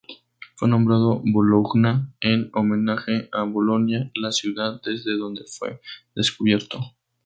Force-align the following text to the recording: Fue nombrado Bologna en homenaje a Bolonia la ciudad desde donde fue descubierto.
Fue 0.55 0.67
nombrado 0.67 1.21
Bologna 1.23 2.11
en 2.21 2.49
homenaje 2.55 3.29
a 3.31 3.43
Bolonia 3.43 4.09
la 4.15 4.31
ciudad 4.31 4.81
desde 4.83 5.15
donde 5.15 5.43
fue 5.45 5.79
descubierto. 6.15 6.79